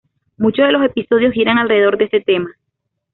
Muchos 0.37 0.65
de 0.65 0.71
los 0.71 0.83
episodios 0.83 1.31
giran 1.31 1.59
alrededor 1.59 1.95
de 1.99 2.05
este 2.05 2.21
tema. 2.21 2.49